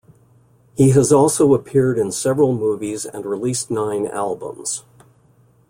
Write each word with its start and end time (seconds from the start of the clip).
He 0.75 0.89
has 0.93 1.11
also 1.11 1.53
appeared 1.53 1.99
in 1.99 2.11
several 2.11 2.55
movies 2.57 3.05
and 3.05 3.23
released 3.23 3.69
nine 3.69 4.07
albums. 4.07 4.83